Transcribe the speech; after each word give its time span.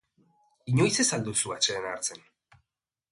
Inoiz 0.71 0.95
ez 1.03 1.05
al 1.17 1.27
duzu 1.27 1.53
atseden 1.57 1.85
hartzen? 1.91 2.25